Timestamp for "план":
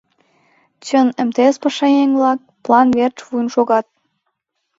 2.65-2.87